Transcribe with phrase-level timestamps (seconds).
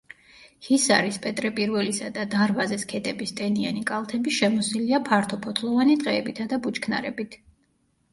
[0.67, 7.37] ჰისარის, პეტრე პირველისა და დარვაზის ქედების ტენიანი კალთები შემოსილია ფართოფოთლოვანი ტყეებითა და ბუჩქნარებით.